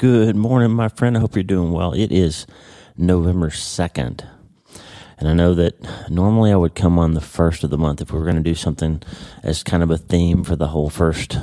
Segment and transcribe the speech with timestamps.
[0.00, 1.14] Good morning, my friend.
[1.14, 1.92] I hope you're doing well.
[1.92, 2.46] It is
[2.96, 4.26] November 2nd.
[5.18, 5.76] And I know that
[6.08, 8.42] normally I would come on the first of the month if we were going to
[8.42, 9.02] do something
[9.42, 11.38] as kind of a theme for the whole first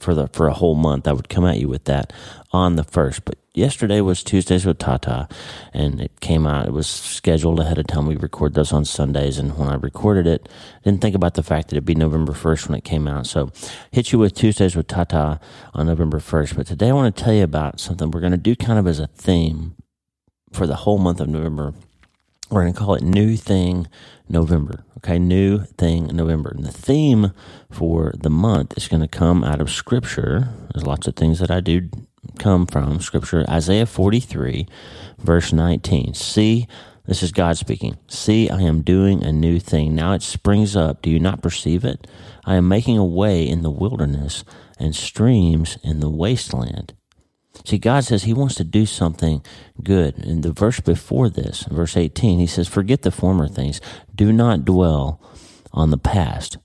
[0.00, 1.06] for the for a whole month.
[1.06, 2.12] I would come at you with that
[2.50, 3.24] on the first.
[3.24, 5.28] But yesterday was Tuesdays with Tata,
[5.72, 6.66] and it came out.
[6.66, 8.06] It was scheduled ahead of time.
[8.06, 11.42] We record those on Sundays, and when I recorded it, I didn't think about the
[11.42, 13.26] fact that it'd be November first when it came out.
[13.26, 13.52] So
[13.90, 15.40] hit you with Tuesdays with Tata
[15.72, 16.56] on November first.
[16.56, 18.86] But today I want to tell you about something we're going to do kind of
[18.86, 19.76] as a theme
[20.52, 21.74] for the whole month of November.
[22.50, 23.88] We're going to call it New Thing
[24.28, 24.84] November.
[24.98, 26.52] Okay, New Thing November.
[26.54, 27.32] And the theme
[27.70, 30.50] for the month is going to come out of Scripture.
[30.72, 31.88] There's lots of things that I do
[32.38, 33.44] come from Scripture.
[33.48, 34.66] Isaiah 43,
[35.18, 36.14] verse 19.
[36.14, 36.66] See,
[37.06, 37.98] this is God speaking.
[38.08, 39.94] See, I am doing a new thing.
[39.94, 41.02] Now it springs up.
[41.02, 42.06] Do you not perceive it?
[42.44, 44.44] I am making a way in the wilderness
[44.78, 46.94] and streams in the wasteland.
[47.64, 49.42] See, God says He wants to do something
[49.82, 50.18] good.
[50.18, 53.80] In the verse before this, verse 18, He says, Forget the former things.
[54.14, 55.20] Do not dwell
[55.72, 56.58] on the past.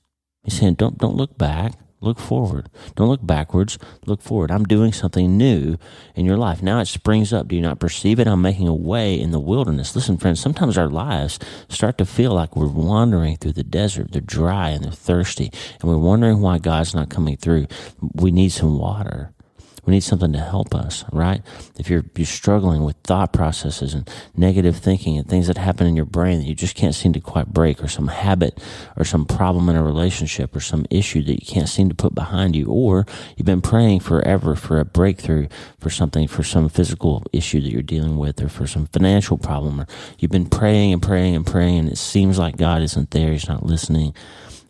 [0.43, 1.73] He's saying, Don't, don't look back.
[2.01, 2.69] Look forward.
[2.95, 3.77] Don't look backwards.
[4.05, 4.51] Look forward.
[4.51, 5.77] I'm doing something new
[6.15, 6.63] in your life.
[6.63, 7.49] Now it springs up.
[7.49, 8.27] Do you not perceive it?
[8.27, 9.95] I'm making a way in the wilderness.
[9.95, 14.11] Listen, friends, sometimes our lives start to feel like we're wandering through the desert.
[14.11, 17.67] They're dry and they're thirsty, and we're wondering why God's not coming through.
[18.15, 19.33] We need some water.
[19.85, 21.41] We need something to help us, right?
[21.77, 25.95] If you're, you're struggling with thought processes and negative thinking and things that happen in
[25.95, 28.61] your brain that you just can't seem to quite break, or some habit
[28.97, 32.13] or some problem in a relationship or some issue that you can't seem to put
[32.13, 35.47] behind you, or you've been praying forever for a breakthrough
[35.79, 39.81] for something, for some physical issue that you're dealing with, or for some financial problem,
[39.81, 43.31] or you've been praying and praying and praying, and it seems like God isn't there,
[43.31, 44.13] He's not listening,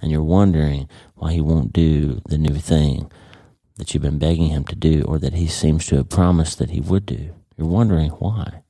[0.01, 3.11] and you're wondering why He won't do the new thing
[3.79, 6.69] that you've been begging him to do or that he seems to have promised that
[6.69, 7.33] he would do.
[7.57, 8.61] You're wondering why.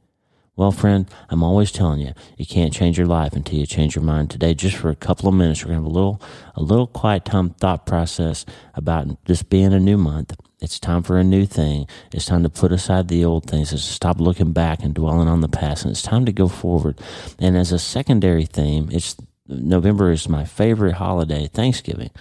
[0.55, 4.03] Well, friend, I'm always telling you, you can't change your life until you change your
[4.03, 4.29] mind.
[4.29, 6.21] Today, just for a couple of minutes, we're going to have a little,
[6.55, 10.35] a little quiet time thought process about this being a new month.
[10.59, 11.87] It's time for a new thing.
[12.11, 13.71] It's time to put aside the old things.
[13.71, 15.85] It's to stop looking back and dwelling on the past.
[15.85, 16.99] And it's time to go forward.
[17.39, 19.15] And as a secondary theme, it's
[19.47, 22.11] November is my favorite holiday, Thanksgiving.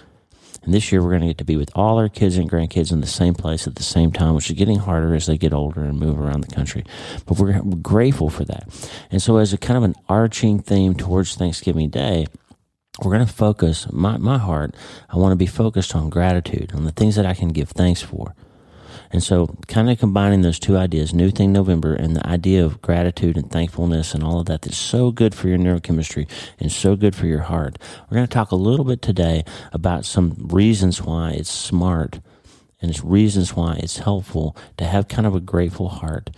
[0.69, 2.91] And this year we're going to get to be with all our kids and grandkids
[2.91, 5.51] in the same place at the same time, which is getting harder as they get
[5.51, 6.85] older and move around the country.
[7.25, 8.69] But we're, grateful for that.
[9.09, 12.27] And so as a kind of an arching theme towards Thanksgiving Day,
[13.03, 14.75] we're going to focus my, my heart.
[15.09, 18.03] I want to be focused on gratitude, on the things that I can give thanks
[18.03, 18.35] for.
[19.11, 22.81] And so, kind of combining those two ideas, New Thing November, and the idea of
[22.81, 26.95] gratitude and thankfulness and all of that, that's so good for your neurochemistry and so
[26.95, 27.79] good for your heart.
[28.09, 32.19] We're going to talk a little bit today about some reasons why it's smart
[32.81, 36.29] and it's reasons why it's helpful to have kind of a grateful heart.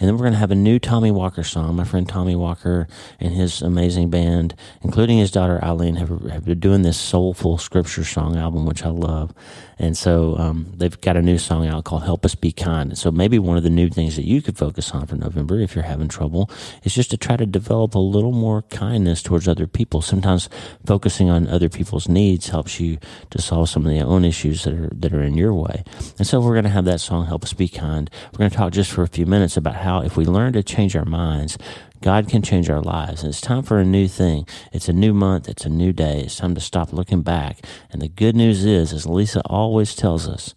[0.00, 1.76] And then we're going to have a new Tommy Walker song.
[1.76, 2.88] My friend Tommy Walker
[3.20, 8.04] and his amazing band, including his daughter Eileen, have, have been doing this soulful scripture
[8.04, 9.34] song album, which I love.
[9.78, 12.90] And so um, they've got a new song out called Help Us Be Kind.
[12.90, 15.58] And so maybe one of the new things that you could focus on for November,
[15.58, 16.50] if you're having trouble,
[16.82, 20.02] is just to try to develop a little more kindness towards other people.
[20.02, 20.48] Sometimes
[20.84, 22.98] focusing on other people's needs helps you
[23.30, 25.82] to solve some of the own issues that are, that are in your way.
[26.18, 28.10] And so we're going to have that song, Help Us Be Kind.
[28.32, 30.52] We're going to talk just for a few minutes about how how if we learn
[30.52, 31.58] to change our minds,
[32.00, 33.22] God can change our lives.
[33.22, 34.46] And it's time for a new thing.
[34.72, 35.48] It's a new month.
[35.48, 36.20] It's a new day.
[36.20, 37.66] It's time to stop looking back.
[37.90, 40.54] And the good news is, as Lisa always tells us,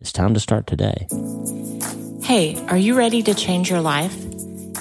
[0.00, 1.06] it's time to start today.
[2.24, 4.14] Hey, are you ready to change your life?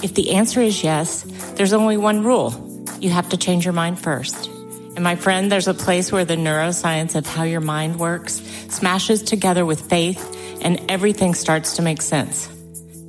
[0.04, 1.22] If the answer is yes,
[1.56, 2.52] there's only one rule.
[3.00, 4.48] You have to change your mind first.
[4.96, 9.22] And my friend, there's a place where the neuroscience of how your mind works smashes
[9.22, 10.22] together with faith
[10.62, 12.50] and everything starts to make sense.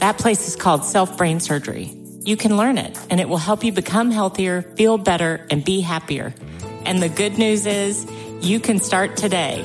[0.02, 1.96] That place is called self brain surgery.
[2.24, 5.80] You can learn it and it will help you become healthier, feel better, and be
[5.80, 6.34] happier.
[6.84, 8.04] And the good news is
[8.40, 9.64] you can start today.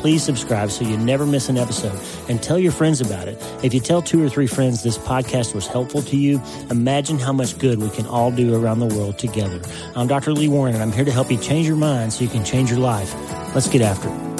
[0.00, 1.98] please subscribe so you never miss an episode
[2.30, 3.36] and tell your friends about it.
[3.62, 7.34] If you tell two or three friends this podcast was helpful to you, imagine how
[7.34, 9.60] much good we can all do around the world together.
[9.94, 10.32] I'm Dr.
[10.32, 12.70] Lee Warren and I'm here to help you change your mind so you can change
[12.70, 13.14] your life.
[13.54, 14.30] Let's get after it.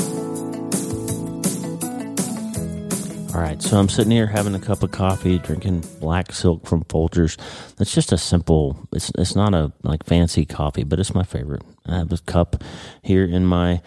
[3.34, 6.84] All right, so I'm sitting here having a cup of coffee, drinking black silk from
[6.84, 7.38] Folgers.
[7.78, 8.88] It's just a simple.
[8.92, 11.62] It's it's not a like fancy coffee, but it's my favorite.
[11.86, 12.64] I have a cup
[13.02, 13.82] here in my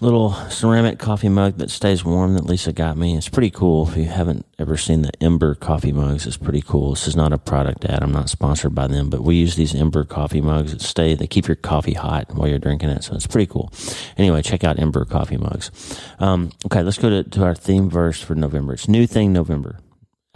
[0.00, 3.16] little ceramic coffee mug that stays warm that Lisa got me.
[3.16, 3.88] It's pretty cool.
[3.88, 6.90] If you haven't ever seen the Ember coffee mugs, it's pretty cool.
[6.90, 8.02] This is not a product ad.
[8.02, 11.26] I'm not sponsored by them, but we use these Ember coffee mugs that stay, they
[11.26, 13.04] keep your coffee hot while you're drinking it.
[13.04, 13.72] So it's pretty cool.
[14.16, 15.70] Anyway, check out Ember coffee mugs.
[16.18, 18.72] Um, okay, let's go to, to our theme verse for November.
[18.72, 19.80] It's New Thing November.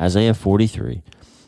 [0.01, 1.03] Isaiah 43.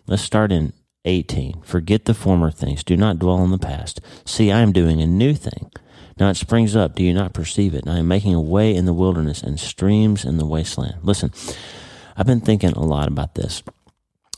[0.07, 0.73] Let's start in
[1.05, 1.63] 18.
[1.63, 2.83] Forget the former things.
[2.83, 4.01] Do not dwell on the past.
[4.25, 5.71] See, I am doing a new thing.
[6.19, 6.95] Now it springs up.
[6.95, 7.87] Do you not perceive it?
[7.87, 10.97] I am making a way in the wilderness and streams in the wasteland.
[11.03, 11.33] Listen,
[12.17, 13.63] I've been thinking a lot about this.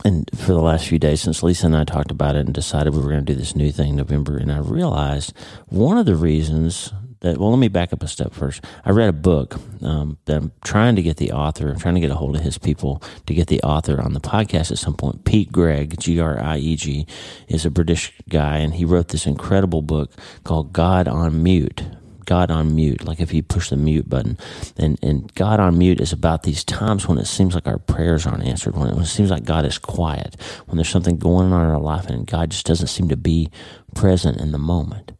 [0.04, 2.94] And for the last few days, since Lisa and I talked about it and decided
[2.94, 5.32] we were going to do this new thing in November, and I realized
[5.66, 9.09] one of the reasons that well let me back up a step first i read
[9.09, 12.15] a book um, that i'm trying to get the author i'm trying to get a
[12.15, 15.53] hold of his people to get the author on the podcast at some point pete
[15.53, 17.06] greig g-r-i-e-g
[17.49, 20.12] is a british guy and he wrote this incredible book
[20.44, 21.82] called god on mute
[22.29, 24.37] God on mute, like if you push the mute button.
[24.76, 28.26] And, and God on mute is about these times when it seems like our prayers
[28.26, 30.37] aren't answered, when it, when it seems like God is quiet,
[30.67, 33.50] when there's something going on in our life and God just doesn't seem to be
[33.94, 35.12] present in the moment.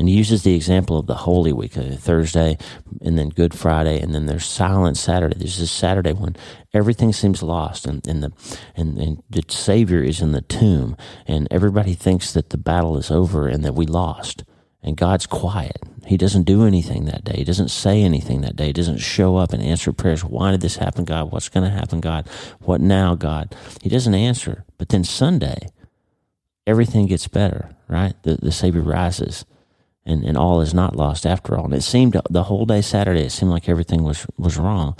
[0.00, 2.56] And he uses the example of the Holy Week, uh, Thursday,
[3.02, 5.36] and then Good Friday, and then there's Silent Saturday.
[5.36, 6.36] There's this Saturday when
[6.72, 8.32] everything seems lost, and, and the
[8.74, 13.10] and, and the Savior is in the tomb, and everybody thinks that the battle is
[13.10, 14.42] over and that we lost.
[14.82, 15.76] And God's quiet.
[16.06, 17.36] He doesn't do anything that day.
[17.36, 18.68] He doesn't say anything that day.
[18.68, 20.24] He doesn't show up and answer prayers.
[20.24, 21.30] Why did this happen, God?
[21.30, 22.26] What's going to happen, God?
[22.60, 23.54] What now, God?
[23.82, 24.64] He doesn't answer.
[24.78, 25.68] But then Sunday,
[26.66, 28.14] everything gets better, right?
[28.22, 29.44] The, the Savior rises
[30.04, 31.66] and, and all is not lost after all.
[31.66, 34.96] And it seemed the whole day Saturday, it seemed like everything was, was wrong.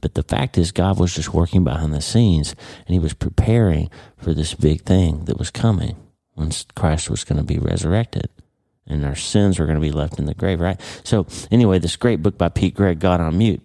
[0.00, 2.54] But the fact is, God was just working behind the scenes
[2.86, 5.96] and He was preparing for this big thing that was coming
[6.34, 8.28] when Christ was going to be resurrected
[8.86, 10.80] and our sins were going to be left in the grave, right?
[11.04, 13.62] So, anyway, this great book by Pete Greig, God on Mute,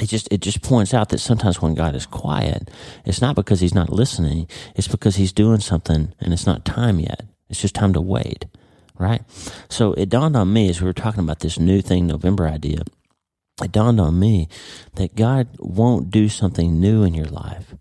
[0.00, 2.70] it just it just points out that sometimes when God is quiet,
[3.04, 6.98] it's not because He's not listening; it's because He's doing something, and it's not time
[6.98, 7.26] yet.
[7.48, 8.46] It's just time to wait
[9.00, 9.22] right?
[9.68, 12.82] So it dawned on me as we were talking about this new thing, November idea,
[13.62, 14.48] it dawned on me
[14.94, 17.74] that God won't do something new in your life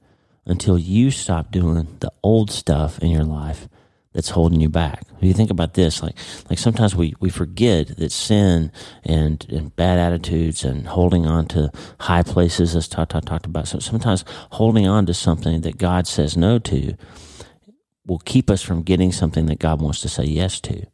[0.46, 3.68] until you stop doing the old stuff in your life
[4.14, 5.04] that's holding you back.
[5.18, 6.16] If you think about this, like
[6.50, 8.72] like sometimes we, we forget that sin
[9.04, 13.80] and, and bad attitudes and holding on to high places, as Tata talked about, so
[13.80, 16.96] sometimes holding on to something that God says no to
[18.08, 20.88] will keep us from getting something that God wants to say yes to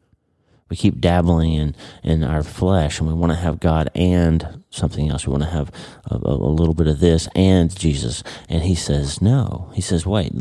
[0.67, 5.09] we keep dabbling in in our flesh and we want to have God and something
[5.09, 5.27] else.
[5.27, 5.71] We want to have
[6.05, 8.23] a, a, little bit of this and Jesus.
[8.49, 9.69] And he says, no.
[9.75, 10.31] He says, wait,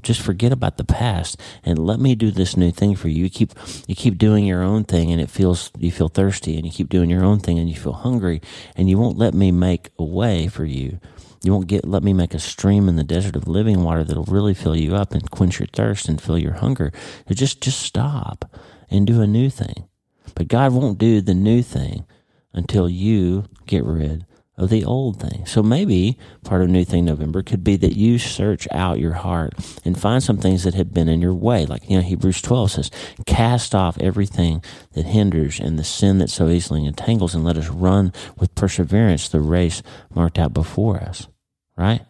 [0.00, 3.24] just forget about the past and let me do this new thing for you.
[3.24, 3.52] You keep,
[3.86, 6.88] you keep doing your own thing and it feels, you feel thirsty and you keep
[6.88, 8.40] doing your own thing and you feel hungry
[8.76, 11.00] and you won't let me make a way for you.
[11.42, 14.24] You won't get let me make a stream in the desert of living water that'll
[14.24, 16.92] really fill you up and quench your thirst and fill your hunger.
[17.30, 18.50] just just stop
[18.90, 19.88] and do a new thing.
[20.34, 22.04] But God won't do the new thing
[22.52, 24.26] until you get rid
[24.58, 25.44] of the old thing.
[25.44, 29.54] So maybe part of New Thing November could be that you search out your heart
[29.84, 31.66] and find some things that have been in your way.
[31.66, 32.90] Like, you know, Hebrews 12 says,
[33.26, 34.62] cast off everything
[34.94, 39.28] that hinders and the sin that so easily entangles and let us run with perseverance
[39.28, 39.82] the race
[40.14, 41.28] marked out before us.
[41.76, 42.02] Right?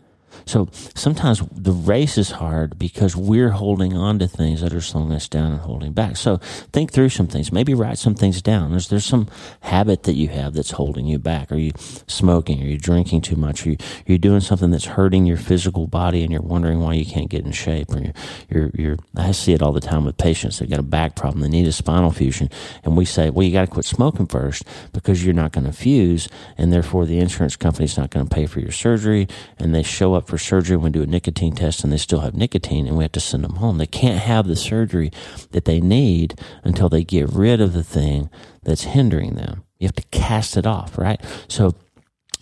[0.45, 5.13] So sometimes the race is hard because we're holding on to things that are slowing
[5.13, 6.17] us down and holding back.
[6.17, 6.37] So
[6.73, 7.53] think through some things.
[7.53, 8.71] Maybe write some things down.
[8.71, 9.29] There's there's some
[9.61, 11.51] habit that you have that's holding you back.
[11.51, 11.73] Are you
[12.07, 12.63] smoking?
[12.63, 13.67] Are you drinking too much?
[13.67, 16.95] Are you, are you doing something that's hurting your physical body and you're wondering why
[16.95, 17.93] you can't get in shape?
[17.95, 18.13] Or you're,
[18.51, 20.59] you're, you're I see it all the time with patients.
[20.59, 21.41] They've got a back problem.
[21.41, 22.51] They need a spinal fusion.
[22.85, 25.73] And we say, well, you got to quit smoking first because you're not going to
[25.73, 26.29] fuse.
[26.57, 29.29] And therefore the insurance company's not going to pay for your surgery.
[29.59, 32.35] And they show up for surgery, we do a nicotine test, and they still have
[32.35, 33.79] nicotine, and we have to send them home.
[33.79, 35.11] They can't have the surgery
[35.53, 38.31] that they need until they get rid of the thing
[38.63, 39.65] that's hindering them.
[39.79, 41.21] You have to cast it off, right?
[41.49, 41.75] So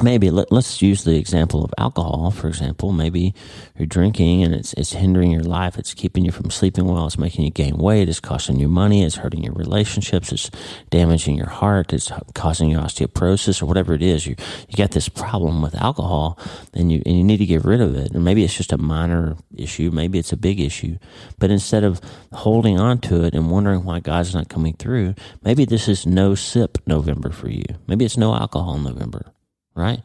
[0.03, 2.93] maybe let, us use the example of alcohol for example.
[2.93, 3.35] Maybe
[3.77, 5.79] you're drinking and it's it's hindering your life.
[5.79, 7.07] It's keeping you from sleeping well.
[7.07, 8.09] It's making you gain weight.
[8.09, 9.05] It's costing you money.
[9.05, 10.33] It's hurting your relationships.
[10.33, 10.51] It's
[10.91, 11.93] damaging your heart.
[11.93, 14.27] It's causing you osteoporosis or whatever it is.
[14.27, 14.35] You
[14.69, 16.39] you got this problem with alcohol
[16.73, 18.13] and you and you need to get rid of it.
[18.13, 19.91] And maybe it's just a minor issue.
[19.93, 20.99] Maybe it's a big issue.
[21.39, 22.01] But instead of
[22.33, 26.35] holding on to it and wondering why God's not coming through maybe this is no
[26.35, 27.65] sip November for you.
[27.87, 29.33] Maybe it's no alcohol November
[29.75, 30.03] right?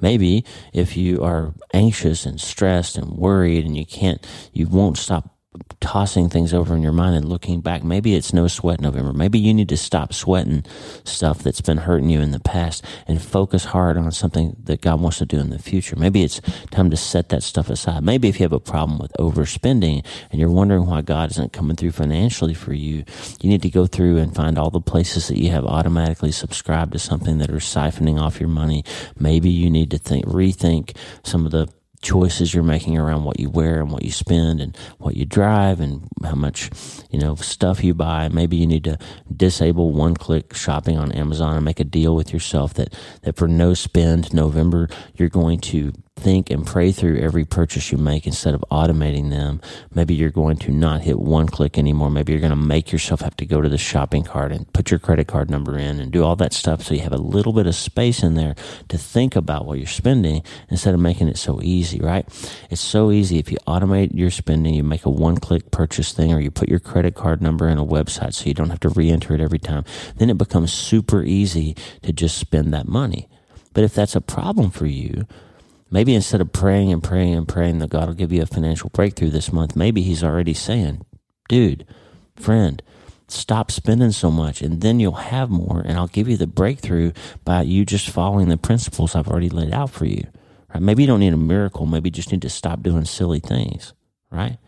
[0.00, 5.37] Maybe if you are anxious and stressed and worried and you can't, you won't stop
[5.80, 7.82] tossing things over in your mind and looking back.
[7.82, 9.12] Maybe it's no sweat November.
[9.12, 10.64] Maybe you need to stop sweating
[11.04, 15.00] stuff that's been hurting you in the past and focus hard on something that God
[15.00, 15.96] wants to do in the future.
[15.96, 16.40] Maybe it's
[16.70, 18.04] time to set that stuff aside.
[18.04, 21.76] Maybe if you have a problem with overspending and you're wondering why God isn't coming
[21.76, 23.04] through financially for you,
[23.40, 26.92] you need to go through and find all the places that you have automatically subscribed
[26.92, 28.84] to something that are siphoning off your money.
[29.18, 31.68] Maybe you need to think, rethink some of the
[32.00, 35.80] choices you're making around what you wear and what you spend and what you drive
[35.80, 36.70] and how much
[37.10, 38.28] you know stuff you buy.
[38.28, 38.98] Maybe you need to
[39.34, 43.48] disable one click shopping on Amazon and make a deal with yourself that that for
[43.48, 48.54] no spend November you're going to think and pray through every purchase you make instead
[48.54, 49.60] of automating them.
[49.94, 52.10] Maybe you're going to not hit one click anymore.
[52.10, 54.90] Maybe you're going to make yourself have to go to the shopping cart and put
[54.90, 57.52] your credit card number in and do all that stuff so you have a little
[57.52, 58.54] bit of space in there
[58.88, 62.26] to think about what you're spending instead of making it so easy, right?
[62.70, 66.32] It's so easy if you automate your spending, you make a one click purchase thing
[66.32, 68.88] or you put your credit card number in a website so you don't have to
[68.90, 69.84] re enter it every time.
[70.16, 73.28] Then it becomes super easy to just spend that money.
[73.72, 75.26] But if that's a problem for you,
[75.90, 78.90] Maybe instead of praying and praying and praying that God will give you a financial
[78.90, 81.04] breakthrough this month, maybe He's already saying,
[81.48, 81.86] dude,
[82.36, 82.82] friend,
[83.28, 87.12] stop spending so much and then you'll have more and I'll give you the breakthrough
[87.44, 90.24] by you just following the principles I've already laid out for you.
[90.72, 90.82] Right?
[90.82, 91.86] Maybe you don't need a miracle.
[91.86, 93.94] Maybe you just need to stop doing silly things,
[94.30, 94.58] right?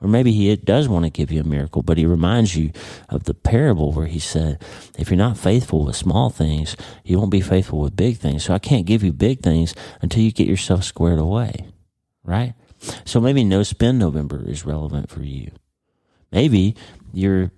[0.00, 2.70] Or maybe he does want to give you a miracle, but he reminds you
[3.08, 4.62] of the parable where he said,
[4.96, 8.44] if you're not faithful with small things, you won't be faithful with big things.
[8.44, 11.66] So I can't give you big things until you get yourself squared away.
[12.22, 12.54] Right?
[13.04, 15.50] So maybe no spend November is relevant for you.
[16.30, 16.76] Maybe
[17.12, 17.50] you're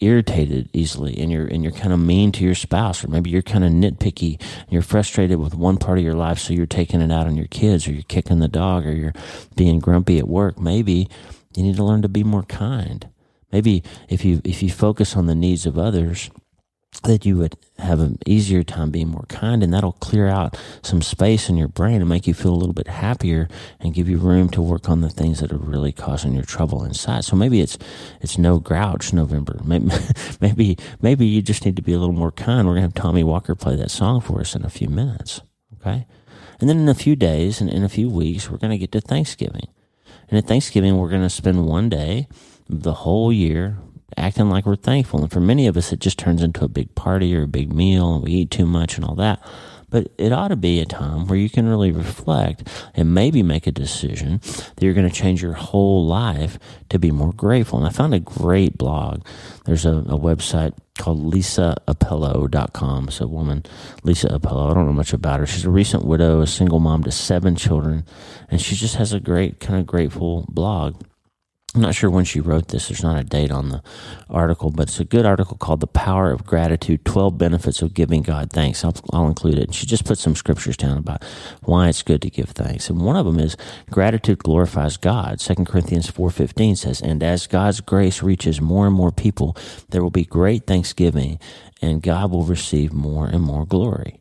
[0.00, 3.42] irritated easily and you're and you're kind of mean to your spouse or maybe you're
[3.42, 7.00] kind of nitpicky and you're frustrated with one part of your life so you're taking
[7.00, 9.14] it out on your kids or you're kicking the dog or you're
[9.56, 11.08] being grumpy at work maybe
[11.54, 13.08] you need to learn to be more kind.
[13.52, 16.30] Maybe if you if you focus on the needs of others,
[17.04, 21.00] that you would have an easier time being more kind and that'll clear out some
[21.00, 24.18] space in your brain and make you feel a little bit happier and give you
[24.18, 27.24] room to work on the things that are really causing your trouble inside.
[27.24, 27.78] So maybe it's
[28.20, 29.60] it's no grouch November.
[29.64, 29.88] Maybe
[30.40, 32.66] maybe maybe you just need to be a little more kind.
[32.66, 35.42] We're gonna have Tommy Walker play that song for us in a few minutes.
[35.74, 36.06] Okay?
[36.60, 39.00] And then in a few days and in a few weeks we're gonna get to
[39.00, 39.68] Thanksgiving.
[40.28, 42.28] And at Thanksgiving, we're going to spend one day
[42.68, 43.78] the whole year
[44.16, 45.20] acting like we're thankful.
[45.20, 47.72] And for many of us, it just turns into a big party or a big
[47.72, 49.42] meal and we eat too much and all that.
[49.90, 53.66] But it ought to be a time where you can really reflect and maybe make
[53.66, 56.58] a decision that you're going to change your whole life
[56.90, 57.78] to be more grateful.
[57.78, 59.24] And I found a great blog.
[59.64, 63.08] There's a, a website called lisaappelo.com.
[63.08, 63.64] It's a woman,
[64.02, 64.70] Lisa Appelo.
[64.70, 65.46] I don't know much about her.
[65.46, 68.04] She's a recent widow, a single mom to seven children,
[68.50, 71.00] and she just has a great, kind of grateful blog.
[71.74, 72.88] I'm not sure when she wrote this.
[72.88, 73.82] There's not a date on the
[74.30, 78.22] article, but it's a good article called The Power of Gratitude 12 Benefits of Giving
[78.22, 78.82] God Thanks.
[78.84, 79.74] I'll, I'll include it.
[79.74, 81.22] She just put some scriptures down about
[81.62, 82.88] why it's good to give thanks.
[82.88, 83.56] And one of them is
[83.90, 85.40] gratitude glorifies God.
[85.40, 89.54] 2 Corinthians 4.15 says, And as God's grace reaches more and more people,
[89.90, 91.38] there will be great thanksgiving
[91.82, 94.20] and God will receive more and more glory.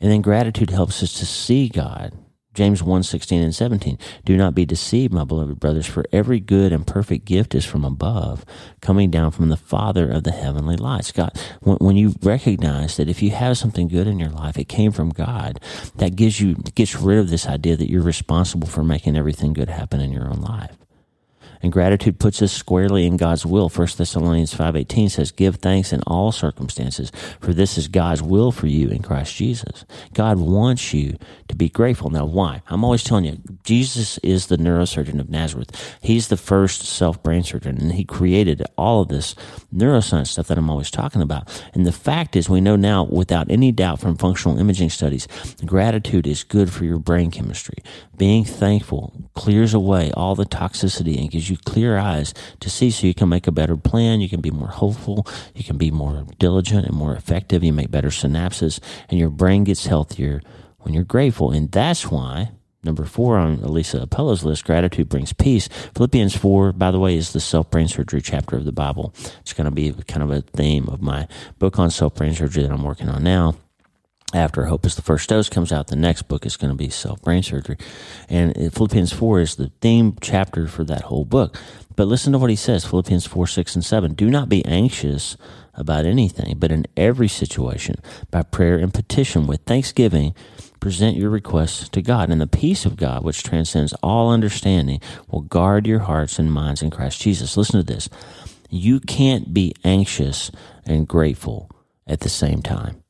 [0.00, 2.12] And then gratitude helps us to see God
[2.54, 3.98] James 1 16 and 17.
[4.24, 7.84] Do not be deceived, my beloved brothers, for every good and perfect gift is from
[7.84, 8.44] above,
[8.80, 11.12] coming down from the Father of the heavenly lights.
[11.12, 14.68] God, when, when you recognize that if you have something good in your life, it
[14.68, 15.60] came from God,
[15.96, 19.68] that gives you, gets rid of this idea that you're responsible for making everything good
[19.68, 20.83] happen in your own life.
[21.64, 23.70] And gratitude puts us squarely in God's will.
[23.70, 28.66] 1 Thessalonians 5.18 says, Give thanks in all circumstances, for this is God's will for
[28.66, 29.86] you in Christ Jesus.
[30.12, 31.16] God wants you
[31.48, 32.10] to be grateful.
[32.10, 32.60] Now, why?
[32.66, 35.98] I'm always telling you, Jesus is the neurosurgeon of Nazareth.
[36.02, 39.34] He's the first self-brain surgeon, and he created all of this
[39.74, 41.48] neuroscience stuff that I'm always talking about.
[41.72, 45.26] And the fact is, we know now without any doubt from functional imaging studies,
[45.64, 47.78] gratitude is good for your brain chemistry.
[48.18, 52.90] Being thankful clears away all the toxicity and gives you you clear eyes to see
[52.90, 54.20] so you can make a better plan.
[54.20, 55.26] You can be more hopeful.
[55.54, 57.62] You can be more diligent and more effective.
[57.64, 60.42] You make better synapses and your brain gets healthier
[60.80, 61.50] when you're grateful.
[61.50, 62.50] And that's why
[62.84, 65.68] Number four on Elisa Appelo's list, gratitude brings peace.
[65.96, 69.14] Philippians 4, by the way, is the self brain surgery chapter of the Bible.
[69.40, 71.26] It's going to be kind of a theme of my
[71.58, 73.56] book on self brain surgery that I'm working on now
[74.34, 76.90] after Hope is the First Dose comes out, the next book is going to be
[76.90, 77.76] Self Brain Surgery.
[78.28, 81.56] And uh, Philippians 4 is the theme chapter for that whole book.
[81.96, 84.14] But listen to what he says Philippians 4, 6, and 7.
[84.14, 85.36] Do not be anxious
[85.74, 87.96] about anything, but in every situation,
[88.30, 90.34] by prayer and petition with thanksgiving,
[90.80, 92.30] present your requests to God.
[92.30, 96.82] And the peace of God, which transcends all understanding, will guard your hearts and minds
[96.82, 97.56] in Christ Jesus.
[97.56, 98.08] Listen to this.
[98.68, 100.50] You can't be anxious
[100.84, 101.70] and grateful
[102.06, 103.03] at the same time.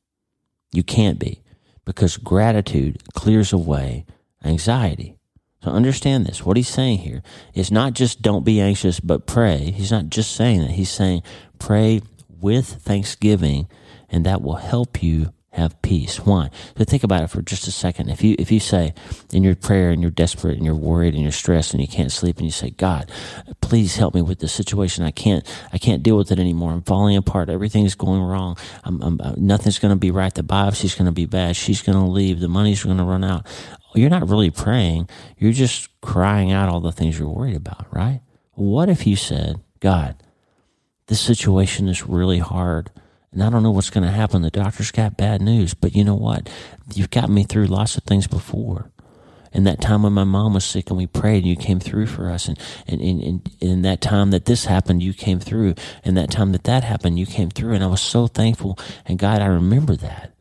[0.75, 1.41] You can't be
[1.85, 4.05] because gratitude clears away
[4.43, 5.15] anxiety.
[5.63, 6.45] So understand this.
[6.45, 9.71] What he's saying here is not just don't be anxious, but pray.
[9.71, 10.71] He's not just saying that.
[10.71, 11.23] He's saying
[11.57, 13.67] pray with thanksgiving,
[14.09, 16.17] and that will help you have peace.
[16.17, 16.49] Why?
[16.77, 18.09] So think about it for just a second.
[18.09, 18.93] If you if you say
[19.31, 22.11] in your prayer and you're desperate and you're worried and you're stressed and you can't
[22.11, 23.09] sleep and you say, God,
[23.61, 25.05] please help me with this situation.
[25.05, 26.73] I can't I can't deal with it anymore.
[26.73, 27.49] I'm falling apart.
[27.49, 28.57] Everything's going wrong.
[28.83, 30.33] I'm, I'm, uh, nothing's going to be right.
[30.33, 31.55] The biopsy's going to be bad.
[31.55, 32.41] She's going to leave.
[32.41, 33.47] The money's going to run out.
[33.95, 35.09] You're not really praying.
[35.37, 38.19] You're just crying out all the things you're worried about, right?
[38.51, 40.15] What if you said, God,
[41.07, 42.91] this situation is really hard
[43.35, 44.41] and I don't know what's going to happen.
[44.41, 46.49] The doctor's got bad news, but you know what?
[46.93, 48.89] You've got me through lots of things before.
[49.51, 52.07] And that time when my mom was sick and we prayed and you came through
[52.07, 52.47] for us.
[52.47, 55.75] And, and, and, and that time that this happened, you came through.
[56.05, 57.73] And that time that that happened, you came through.
[57.73, 58.79] And I was so thankful.
[59.05, 60.34] And God, I remember that.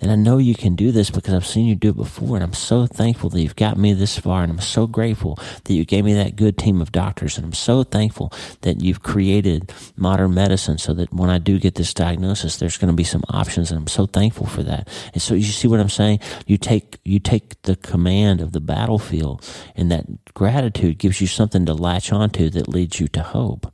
[0.00, 2.36] And I know you can do this because I've seen you do it before.
[2.36, 4.42] And I'm so thankful that you've got me this far.
[4.42, 7.36] And I'm so grateful that you gave me that good team of doctors.
[7.36, 11.74] And I'm so thankful that you've created modern medicine so that when I do get
[11.74, 13.70] this diagnosis, there's going to be some options.
[13.70, 14.88] And I'm so thankful for that.
[15.12, 16.20] And so you see what I'm saying?
[16.46, 21.66] You take, you take the command of the battlefield and that gratitude gives you something
[21.66, 23.70] to latch onto that leads you to hope,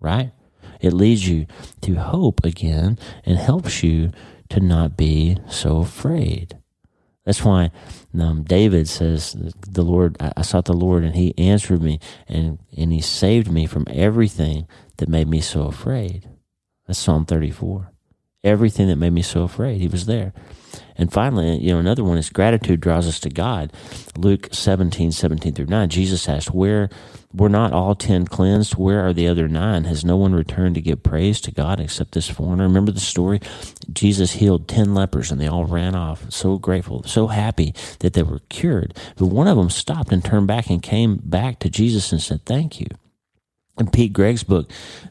[0.00, 0.32] right?
[0.80, 1.46] It leads you
[1.82, 4.12] to hope again and helps you
[4.50, 6.58] to not be so afraid.
[7.24, 7.72] That's why
[8.18, 9.36] um, David says,
[9.68, 11.98] "The Lord, I, I sought the Lord, and He answered me,
[12.28, 16.28] and and He saved me from everything that made me so afraid."
[16.86, 17.92] That's Psalm thirty-four.
[18.44, 20.32] Everything that made me so afraid, He was there.
[20.96, 23.72] And finally, you know, another one is gratitude draws us to God.
[24.16, 26.88] Luke 17, 17 through 9, Jesus asked, Where
[27.34, 28.74] were not all ten cleansed?
[28.76, 29.84] Where are the other nine?
[29.84, 32.64] Has no one returned to give praise to God except this foreigner?
[32.64, 33.40] Remember the story?
[33.92, 38.22] Jesus healed ten lepers and they all ran off, so grateful, so happy that they
[38.22, 38.96] were cured.
[39.16, 42.44] But one of them stopped and turned back and came back to Jesus and said,
[42.46, 42.88] Thank you.
[43.78, 44.70] In Pete Greig's book,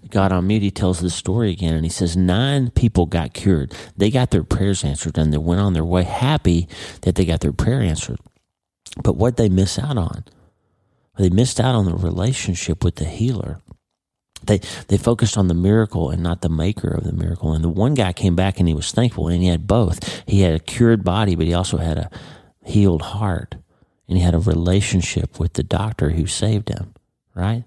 [0.09, 3.73] God on Mute, he tells this story again, and he says nine people got cured.
[3.95, 6.67] They got their prayers answered, and they went on their way happy
[7.01, 8.19] that they got their prayer answered.
[9.03, 10.25] But what they miss out on?
[11.17, 13.61] They missed out on the relationship with the healer.
[14.43, 17.53] They they focused on the miracle and not the maker of the miracle.
[17.53, 20.23] And the one guy came back and he was thankful, and he had both.
[20.27, 22.09] He had a cured body, but he also had a
[22.63, 23.55] healed heart,
[24.07, 26.93] and he had a relationship with the doctor who saved him.
[27.35, 27.65] Right.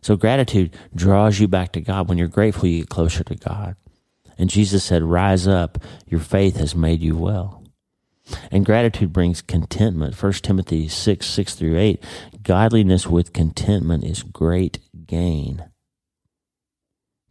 [0.00, 2.08] So gratitude draws you back to God.
[2.08, 3.76] When you're grateful, you get closer to God.
[4.38, 7.64] And Jesus said, Rise up, your faith has made you well.
[8.50, 10.20] And gratitude brings contentment.
[10.22, 12.04] 1 Timothy 6, 6 through 8.
[12.42, 15.64] Godliness with contentment is great gain.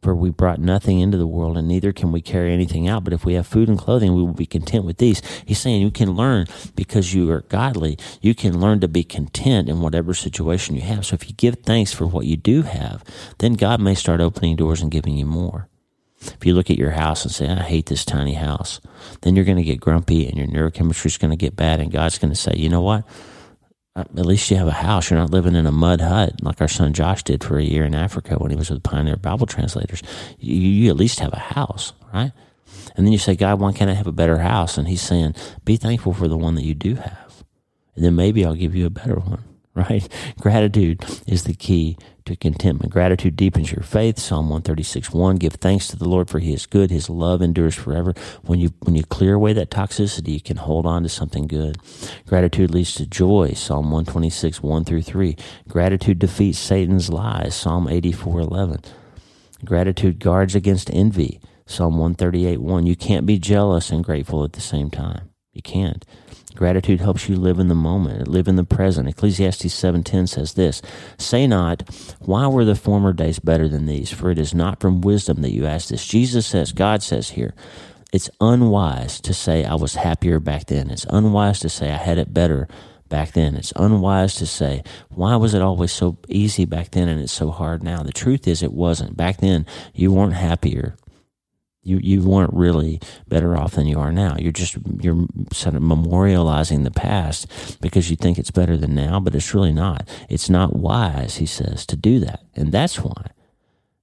[0.07, 3.03] For we brought nothing into the world, and neither can we carry anything out.
[3.03, 5.21] But if we have food and clothing, we will be content with these.
[5.45, 7.99] He's saying you can learn because you are godly.
[8.21, 11.05] You can learn to be content in whatever situation you have.
[11.05, 13.03] So if you give thanks for what you do have,
[13.39, 15.67] then God may start opening doors and giving you more.
[16.21, 18.79] If you look at your house and say, I hate this tiny house,
[19.23, 21.81] then you're going to get grumpy and your neurochemistry is going to get bad.
[21.81, 23.03] And God's going to say, you know what?
[23.97, 25.10] At least you have a house.
[25.10, 27.83] You're not living in a mud hut like our son Josh did for a year
[27.83, 30.03] in Africa when he was with Pioneer Bible Translators.
[30.39, 32.31] You, you, at least have a house, right?
[32.95, 34.77] And then you say, God, why can't I have a better house?
[34.77, 37.43] And he's saying, be thankful for the one that you do have.
[37.95, 39.43] And then maybe I'll give you a better one,
[39.77, 40.07] right?
[40.39, 42.91] Gratitude is the key to contentment.
[42.91, 44.19] Gratitude deepens your faith.
[44.19, 45.37] Psalm 136, 1.
[45.37, 46.91] Give thanks to the Lord for he is good.
[46.91, 48.13] His love endures forever.
[48.43, 51.77] When you, when you clear away that toxicity, you can hold on to something good.
[52.25, 53.53] Gratitude leads to joy.
[53.53, 55.35] Psalm 126, 1 through 3.
[55.67, 57.55] Gratitude defeats Satan's lies.
[57.55, 58.81] Psalm 84, 11.
[59.63, 61.39] Gratitude guards against envy.
[61.65, 62.85] Psalm 138, 1.
[62.85, 65.29] You can't be jealous and grateful at the same time.
[65.57, 66.05] You can't.
[66.53, 69.09] Gratitude helps you live in the moment, live in the present.
[69.09, 70.83] Ecclesiastes 7:10 says this,
[71.17, 71.81] "Say not,
[72.19, 74.11] why were the former days better than these?
[74.11, 77.55] For it is not from wisdom that you ask this." Jesus says, God says here,
[78.13, 80.91] it's unwise to say I was happier back then.
[80.91, 82.67] It's unwise to say I had it better
[83.09, 83.55] back then.
[83.55, 87.49] It's unwise to say, why was it always so easy back then and it's so
[87.49, 88.03] hard now?
[88.03, 89.17] The truth is it wasn't.
[89.17, 89.65] Back then,
[89.95, 90.95] you weren't happier
[91.88, 94.36] you you weren't really better off than you are now.
[94.38, 97.47] You're just you're sort of memorializing the past
[97.82, 100.08] because you think it's better than now, but it's really not.
[100.30, 103.32] It's not wise, he says, to do that, and that's why.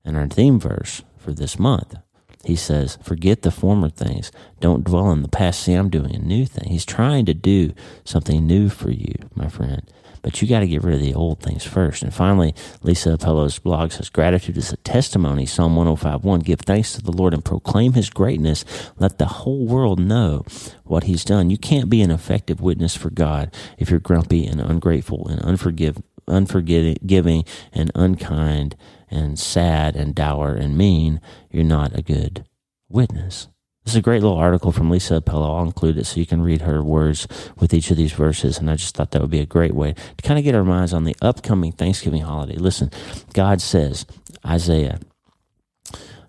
[0.05, 1.97] And our theme verse for this month
[2.45, 4.31] He says, Forget the former things.
[4.61, 5.63] Don't dwell on the past.
[5.63, 6.69] See, I'm doing a new thing.
[6.71, 7.73] He's trying to do
[8.05, 9.83] something new for you, my friend.
[10.25, 12.03] But you got to get rid of the old things first.
[12.03, 15.45] And finally, Lisa Appelo's blog says, Gratitude is a testimony.
[15.45, 16.43] Psalm 105.1.
[16.43, 18.65] Give thanks to the Lord and proclaim his greatness.
[18.99, 20.47] Let the whole world know
[20.85, 21.51] what he's done.
[21.51, 26.03] You can't be an effective witness for God if you're grumpy and ungrateful and unforgive,
[26.27, 28.77] unforgiving and unkind
[29.11, 31.21] and sad and dour and mean.
[31.51, 32.47] You're not a good
[32.89, 33.49] witness.
[33.85, 35.59] This is a great little article from Lisa Appelo.
[35.59, 38.59] I'll include it so you can read her words with each of these verses.
[38.59, 40.65] And I just thought that would be a great way to kind of get our
[40.65, 42.57] minds on the upcoming Thanksgiving holiday.
[42.57, 42.91] Listen,
[43.35, 44.07] God says,
[44.47, 45.01] Isaiah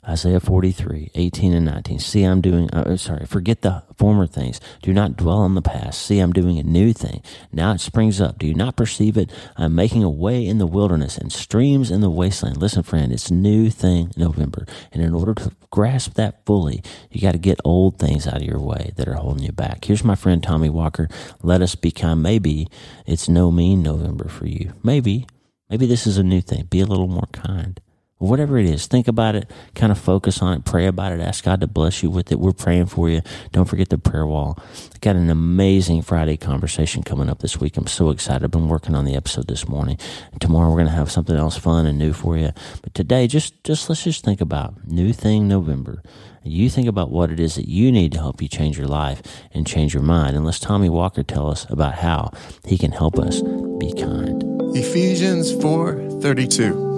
[0.08, 2.00] Isaiah 43, 18 and 19.
[2.00, 4.62] See, I'm doing, uh, sorry, forget the former things.
[4.84, 6.02] Do not dwell on the past.
[6.02, 7.24] See, I'm doing a new thing.
[7.52, 8.38] Now it springs up.
[8.38, 9.32] Do you not perceive it?
[9.58, 12.58] I'm making a way in the wilderness and streams in the wasteland.
[12.58, 14.68] Listen, friend, it's new thing November.
[14.92, 18.44] And in order to grasp that fully, you got to get old things out of
[18.44, 19.86] your way that are holding you back.
[19.86, 21.10] Here's my friend Tommy Walker.
[21.42, 22.68] Let us become, maybe
[23.08, 24.74] it's no mean November for you.
[24.84, 25.26] Maybe,
[25.68, 26.66] maybe this is a new thing.
[26.66, 27.80] Be a little more kind
[28.26, 31.44] whatever it is, think about it, kind of focus on it, pray about it, ask
[31.44, 32.40] God to bless you with it.
[32.40, 33.22] We're praying for you.
[33.52, 34.60] Don't forget the prayer wall.
[35.02, 37.78] Got an amazing Friday conversation coming up this week.
[37.78, 38.44] I'm so excited.
[38.44, 39.98] I've been working on the episode this morning.
[40.40, 42.52] Tomorrow we're going to have something else fun and new for you.
[42.82, 46.02] But today, just, just let's just think about new thing November.
[46.48, 49.22] You think about what it is that you need to help you change your life
[49.52, 50.36] and change your mind.
[50.36, 52.32] And let's Tommy Walker tell us about how
[52.64, 54.44] he can help us be kind.
[54.76, 56.95] Ephesians 4 32.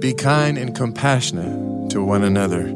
[0.00, 2.68] Be kind and compassionate to one another,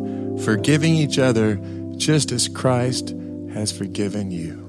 [0.45, 1.61] forgiving each other
[1.97, 3.15] just as Christ
[3.53, 4.62] has forgiven you.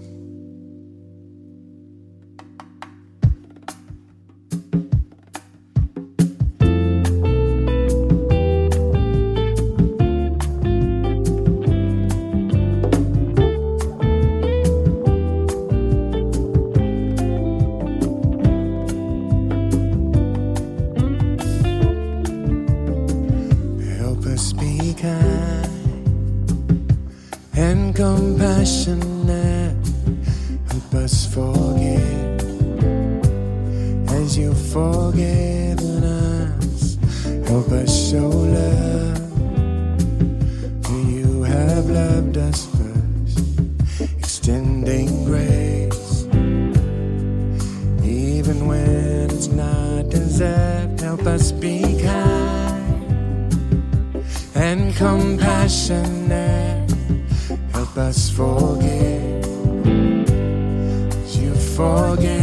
[58.14, 59.44] Us forgive.
[61.36, 62.43] You've forgiven